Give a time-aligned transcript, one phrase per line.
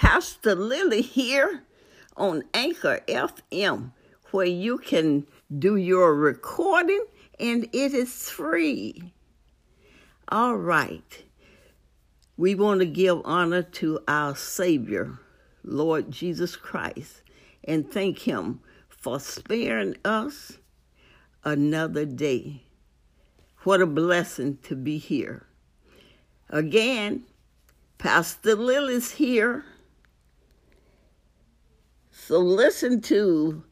[0.00, 1.62] Pastor Lillie here
[2.16, 3.92] on Anchor FM,
[4.30, 5.26] where you can
[5.58, 7.04] do your recording
[7.38, 9.12] and it is free.
[10.26, 11.22] All right.
[12.38, 15.18] We want to give honor to our Savior,
[15.62, 17.20] Lord Jesus Christ,
[17.62, 20.56] and thank Him for sparing us
[21.44, 22.62] another day.
[23.64, 25.44] What a blessing to be here.
[26.48, 27.24] Again,
[27.98, 29.66] Pastor Lillie's here.
[32.26, 33.64] So listen to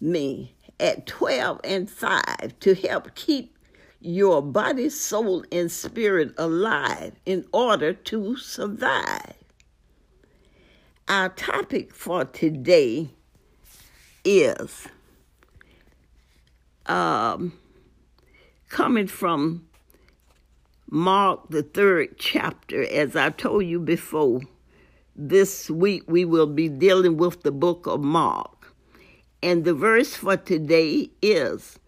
[0.00, 3.58] me at 12 and 5 to help keep
[4.00, 9.34] your body, soul, and spirit alive in order to survive.
[11.08, 13.08] Our topic for today
[14.24, 14.86] is
[16.84, 17.58] um,
[18.68, 19.66] coming from
[20.88, 22.84] Mark, the third chapter.
[22.84, 24.42] As I told you before,
[25.16, 28.74] this week we will be dealing with the book of Mark.
[29.42, 31.78] And the verse for today is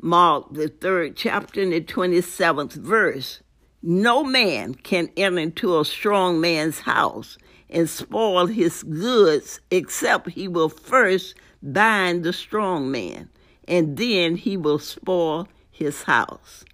[0.00, 3.40] Mark, the third chapter, and the 27th verse.
[3.82, 7.36] No man can enter into a strong man's house
[7.68, 13.28] and spoil his goods except he will first bind the strong man,
[13.66, 16.64] and then he will spoil his house.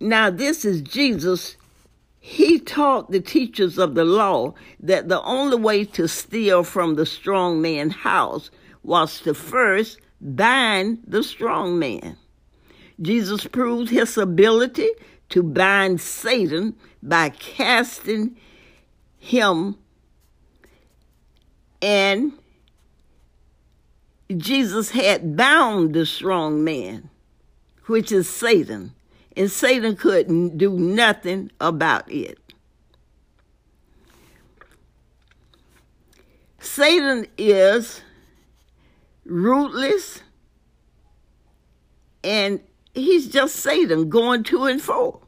[0.00, 1.56] Now, this is Jesus.
[2.26, 7.04] He taught the teachers of the law that the only way to steal from the
[7.04, 8.50] strong man's house
[8.82, 12.16] was to first bind the strong man.
[12.98, 14.88] Jesus proved his ability
[15.28, 18.34] to bind Satan by casting
[19.18, 19.76] him
[21.82, 22.32] and
[24.34, 27.10] Jesus had bound the strong man,
[27.84, 28.94] which is Satan,
[29.36, 32.38] and Satan couldn't do nothing about it.
[36.60, 38.00] Satan is
[39.24, 40.22] rootless,
[42.22, 42.60] and
[42.94, 45.20] he's just Satan going to and fro.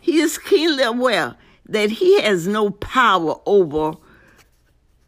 [0.00, 1.34] He is keenly aware
[1.68, 3.94] that he has no power over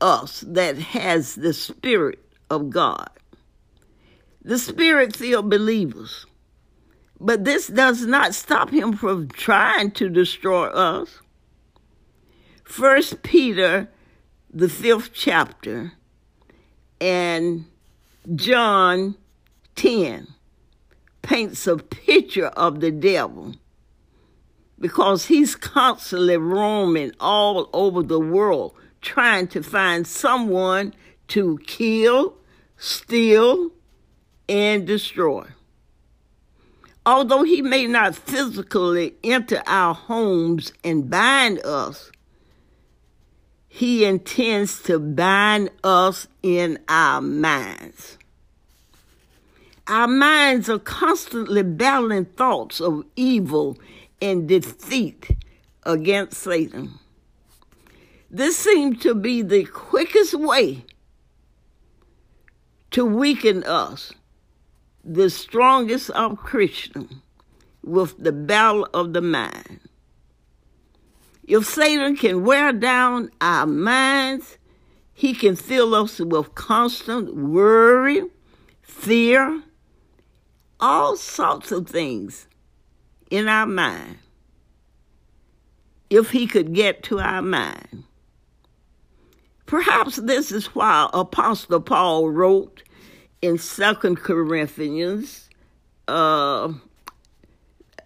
[0.01, 2.19] us that has the Spirit
[2.51, 3.11] of God.
[4.43, 6.27] The Spirit filled believers.
[7.21, 11.21] But this does not stop him from trying to destroy us.
[12.65, 13.89] First Peter,
[14.53, 15.93] the fifth chapter,
[17.01, 17.67] and
[18.35, 19.17] John
[19.77, 20.27] 10
[21.23, 23.55] paints a picture of the devil
[24.79, 30.95] because he's constantly roaming all over the world trying to find someone
[31.29, 32.35] to kill,
[32.77, 33.71] steal,
[34.49, 35.47] and destroy.
[37.07, 42.11] Although he may not physically enter our homes and bind us,
[43.69, 48.19] he intends to bind us in our minds.
[49.87, 53.79] Our minds are constantly battling thoughts of evil
[54.21, 55.29] and defeat
[55.85, 56.99] against Satan.
[58.29, 60.85] This seems to be the quickest way
[62.91, 64.13] to weaken us,
[65.07, 67.15] the strongest of Christians,
[67.83, 69.81] with the battle of the mind.
[71.45, 74.59] If Satan can wear down our minds,
[75.15, 78.23] he can fill us with constant worry,
[78.83, 79.63] fear,
[80.81, 82.49] all sorts of things
[83.31, 84.19] in our mind.
[86.11, 88.05] If he could get to our mind.
[89.67, 92.83] Perhaps this is why Apostle Paul wrote
[93.43, 95.49] in Second Corinthians,
[96.09, 96.73] uh,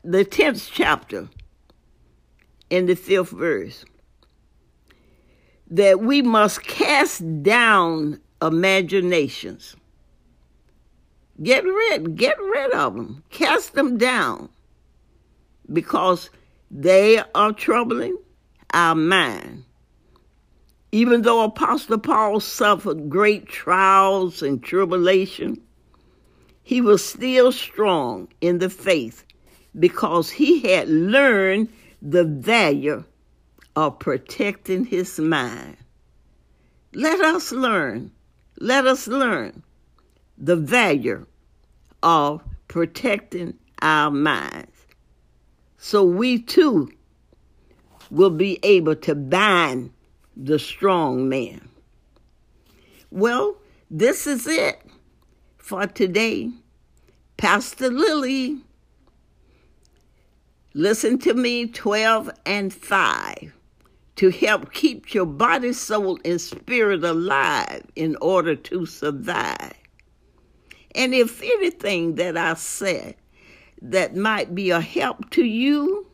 [0.02, 1.28] the 10th chapter,
[2.70, 3.84] in the fifth verse
[5.70, 9.76] that we must cast down imaginations.
[11.42, 13.22] Get rid, get rid of them.
[13.30, 14.50] Cast them down
[15.72, 16.28] because
[16.70, 18.18] they are troubling
[18.72, 19.64] our mind.
[20.92, 25.60] Even though Apostle Paul suffered great trials and tribulation,
[26.62, 29.24] he was still strong in the faith
[29.78, 31.68] because he had learned
[32.02, 33.04] the value
[33.76, 35.76] of protecting his mind.
[36.92, 38.10] Let us learn,
[38.58, 39.62] let us learn
[40.36, 41.26] the value
[42.02, 44.70] of protecting our minds
[45.80, 46.90] so we too
[48.10, 49.90] will be able to bind
[50.42, 51.68] the strong man.
[53.10, 53.56] Well,
[53.90, 54.80] this is it
[55.58, 56.50] for today.
[57.36, 58.60] Pastor Lillie
[60.72, 63.52] Listen to me 12 and 5
[64.14, 69.74] to help keep your body, soul, and spirit alive in order to survive.
[70.94, 73.16] And if anything that I said
[73.82, 76.06] that might be a help to you,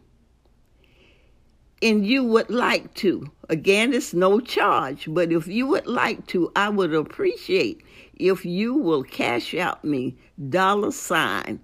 [1.87, 6.51] and you would like to, again, it's no charge, but if you would like to,
[6.57, 7.81] I would appreciate
[8.17, 10.17] if you will cash out me
[10.51, 11.61] dollar sign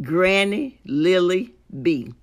[0.00, 2.14] Granny Lillie B.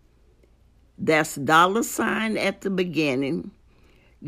[0.97, 3.51] That's dollar sign at the beginning.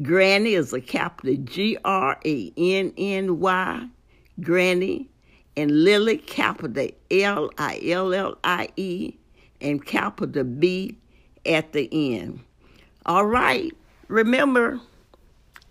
[0.04, 3.88] Granny is a capital G R A N N Y,
[4.40, 5.10] Granny,
[5.58, 9.16] and Lillie capital L I L L I E,
[9.62, 11.00] and capital B
[11.44, 12.42] at the end.
[13.08, 13.72] All right,
[14.08, 14.80] remember,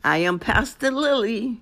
[0.04, 1.60] I am Pastor Lillie.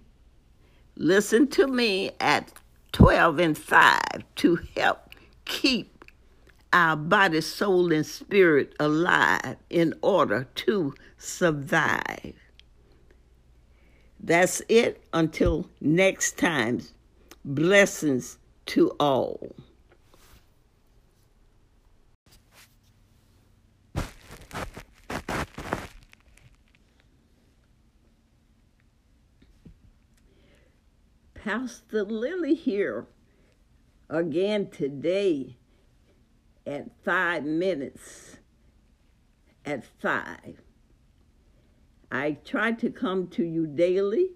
[0.97, 2.53] Listen to me at
[2.93, 4.01] 12 and 5
[4.37, 4.99] to help
[5.47, 6.05] keep
[6.75, 12.35] our body, soul, and spirit alive in order to survive.
[14.21, 16.83] That's it until next time.
[17.47, 18.37] Blessings
[18.67, 19.57] to all.
[31.45, 33.09] Pastor Lillie here
[34.09, 35.57] again today
[36.65, 38.37] at five minutes
[39.65, 40.63] at five.
[42.13, 44.29] I try to come to you daily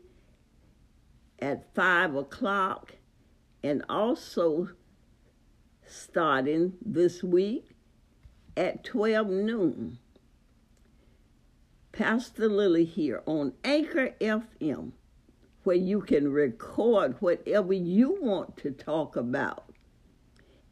[1.38, 2.96] at five o'clock
[3.62, 4.70] and also
[5.86, 7.76] starting this week
[8.56, 9.98] at 12 noon.
[11.92, 14.90] Pastor Lillie here on Anchor FM
[15.66, 19.64] where you can record whatever you want to talk about.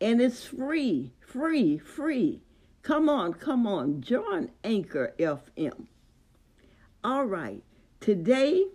[0.01, 2.43] And it's free, free, free.
[2.83, 5.87] Come on, come on, join Anchor FM.
[7.03, 7.65] All right,
[7.99, 8.67] today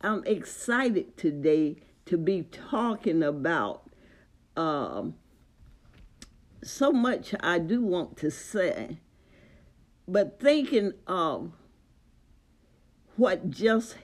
[0.00, 1.76] I'm excited today
[2.06, 3.90] to be talking about
[4.56, 5.16] um,
[6.64, 9.00] so much I do want to say,
[10.06, 11.52] but thinking of
[13.16, 13.96] what just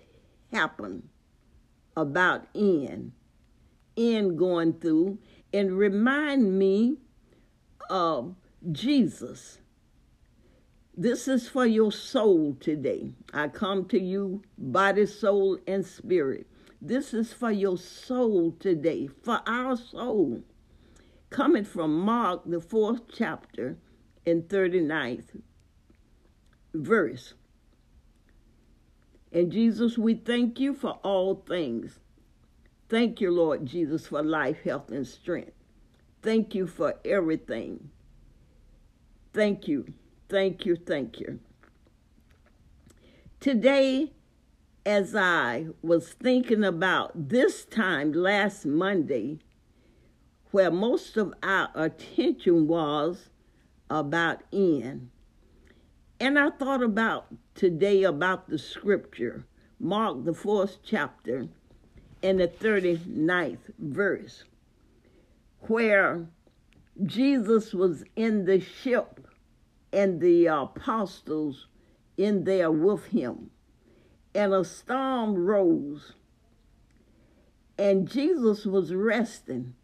[0.54, 1.08] happen
[1.96, 3.12] about in,
[3.96, 5.18] in going through,
[5.52, 6.96] and remind me
[7.90, 8.34] of
[8.72, 9.58] Jesus.
[10.96, 13.12] This is for your soul today.
[13.32, 16.46] I come to you, body, soul, and spirit.
[16.80, 20.42] This is for your soul today, for our soul.
[21.30, 23.76] Coming from Mark, the fourth chapter,
[24.24, 25.40] and 39th
[26.74, 27.34] verse.
[29.34, 31.98] And Jesus, we thank you for all things.
[32.88, 35.50] Thank you, Lord Jesus, for life, health, and strength.
[36.22, 37.90] Thank you for everything.
[39.32, 39.92] Thank you,
[40.28, 41.40] thank you, thank you.
[43.40, 44.12] Today,
[44.86, 49.40] as I was thinking about this time last Monday,
[50.52, 53.30] where most of our attention was
[53.90, 55.10] about Ian,
[56.20, 59.44] and I thought about today about the scripture,
[59.80, 61.48] Mark, the fourth chapter,
[62.22, 64.44] and the 39th verse,
[65.60, 66.26] where
[67.04, 69.26] Jesus was in the ship
[69.92, 71.66] and the apostles
[72.16, 73.50] in there with him.
[74.34, 76.14] And a storm rose,
[77.78, 79.74] and Jesus was resting,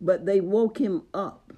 [0.00, 1.52] but they woke him up.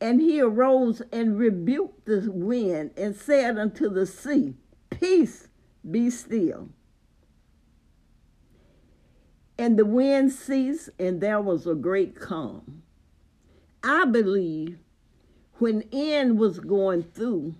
[0.00, 4.54] And he arose and rebuked the wind and said unto the sea,
[4.88, 5.48] Peace,
[5.88, 6.70] be still.
[9.58, 12.82] And the wind ceased, and there was a great calm.
[13.82, 14.78] I believe
[15.58, 17.54] when Ian was going through,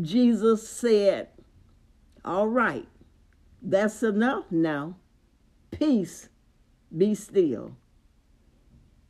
[0.00, 1.28] Jesus said,
[2.24, 2.88] All right,
[3.62, 4.96] that's enough now.
[5.70, 6.28] Peace,
[6.96, 7.76] be still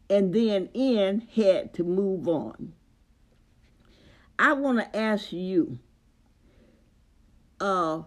[0.09, 2.73] and then Ian had to move on.
[4.39, 5.79] I want to ask you,
[7.61, 8.03] uh,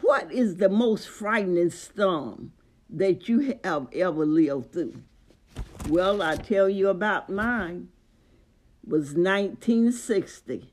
[0.00, 2.52] what is the most frightening storm
[2.88, 5.02] that you have ever lived through?
[5.88, 7.88] Well, I tell you about mine.
[8.84, 10.72] It was 1960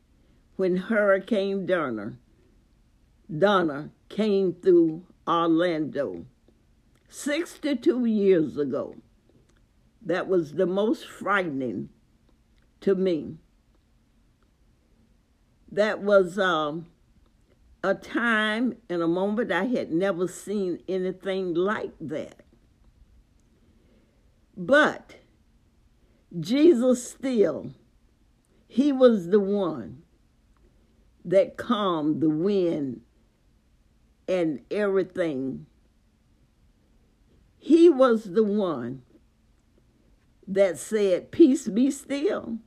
[0.55, 2.13] when Hurricane Donna,
[3.36, 6.25] Donna came through Orlando.
[7.10, 8.96] 62 years ago
[10.03, 11.89] that was the most frightening
[12.81, 13.38] to me.
[15.72, 16.88] That was um,
[17.84, 22.41] a time and a moment I had never seen anything like that.
[24.58, 25.15] But
[26.39, 27.72] Jesus still,
[28.67, 30.03] he was the one
[31.24, 33.01] that calmed the wind
[34.27, 35.67] and everything.
[37.58, 39.03] He was the one
[40.48, 42.58] that said, Peace be still.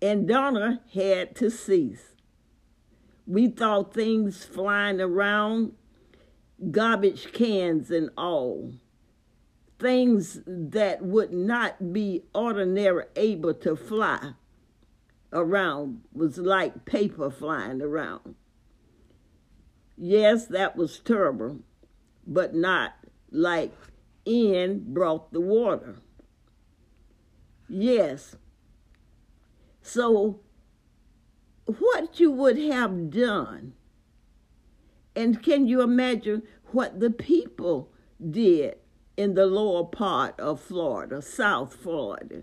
[0.00, 2.14] And Donna had to cease.
[3.26, 5.72] We thought things flying around,
[6.70, 8.72] garbage cans and all,
[9.78, 14.32] things that would not be ordinary able to fly
[15.32, 18.34] around was like paper flying around.
[19.96, 21.60] Yes, that was terrible,
[22.26, 22.94] but not
[23.30, 23.72] like
[24.26, 25.96] Ian brought the water.
[27.68, 28.36] Yes.
[29.82, 30.40] So,
[31.66, 33.74] what you would have done,
[35.14, 37.92] and can you imagine what the people
[38.30, 38.76] did
[39.16, 42.42] in the lower part of Florida, South Florida?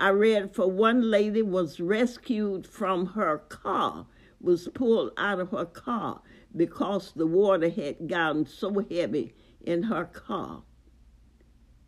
[0.00, 4.06] I read for one lady was rescued from her car,
[4.40, 6.22] was pulled out of her car
[6.56, 10.62] because the water had gotten so heavy in her car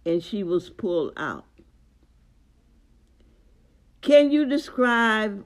[0.04, 1.44] and she was pulled out.
[4.00, 5.44] Can you describe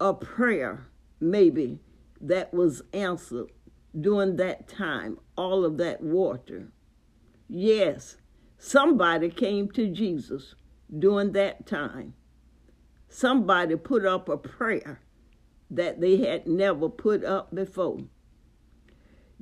[0.00, 0.88] a prayer,
[1.20, 1.80] maybe,
[2.20, 3.52] that was answered
[3.98, 6.72] during that time, all of that water?
[7.48, 8.16] Yes,
[8.58, 10.54] somebody came to Jesus
[10.98, 12.14] during that time.
[13.08, 15.00] Somebody put up a prayer
[15.70, 17.98] that they had never put up before.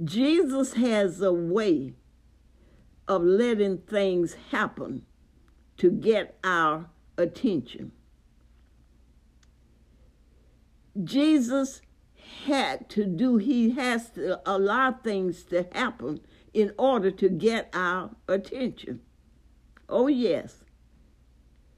[0.02, 1.94] Jesus has a way
[3.06, 5.06] of letting things happen
[5.76, 7.92] to get our attention.
[11.02, 11.80] Jesus
[12.46, 16.20] had to do, he has to allow things to happen
[16.52, 19.00] in order to get our attention.
[19.88, 20.64] Oh, yes.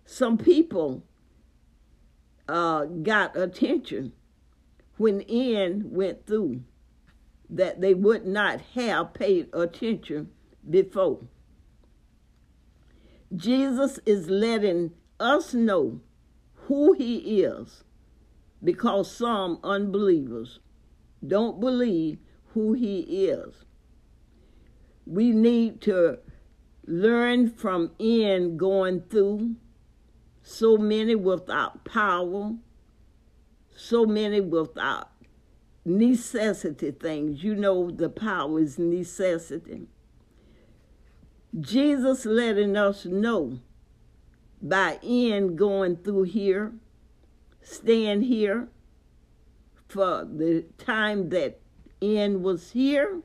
[0.05, 1.05] Some people
[2.49, 4.13] uh, got attention
[4.99, 6.63] when Ian went through
[7.49, 10.31] that they would not have paid attention
[10.69, 11.21] before.
[13.35, 16.01] Jesus is letting us know
[16.67, 17.85] who he is
[18.63, 20.61] because some unbelievers
[21.27, 22.19] don't believe
[22.55, 23.65] who he is.
[25.07, 26.19] We need to
[26.87, 29.57] learn from Ian going through
[30.43, 32.55] so many without power,
[33.75, 35.11] so many without
[35.85, 37.43] necessity things.
[37.43, 39.87] You know the power is necessity.
[41.59, 43.61] Jesus letting us know
[44.61, 46.73] by Ian going through here,
[47.67, 48.69] staying here
[49.89, 51.61] for the time that
[52.01, 53.23] Ian was here,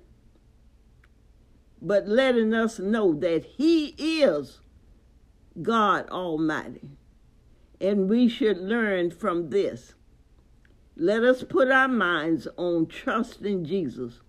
[1.82, 4.60] but letting us know that he is
[5.62, 6.90] God Almighty.
[7.80, 9.94] And we should learn from this.
[10.96, 14.22] Let us put our minds on trusting Jesus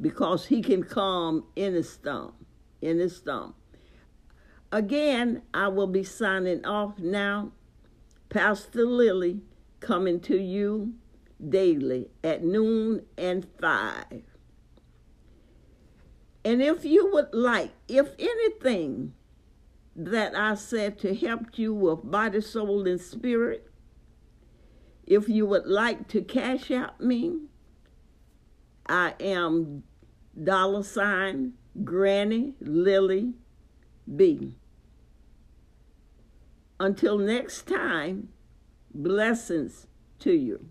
[0.00, 2.34] because he can come in calm any storm,
[2.82, 3.54] any storm.
[4.72, 7.52] Again, I will be signing off now.
[8.34, 9.42] Pastor Lillie
[9.78, 10.94] coming to you
[11.48, 14.04] daily at noon and 5.
[16.44, 19.14] And if you would like, if anything
[19.94, 23.70] that I said to help you with body, soul, and spirit,
[25.06, 27.42] if you would like to cash out me,
[28.84, 29.84] I am
[30.42, 31.52] dollar sign
[31.84, 33.34] Granny Lillie
[34.16, 34.56] B.
[36.80, 38.30] Until next time,
[38.92, 39.86] blessings
[40.20, 40.68] to you.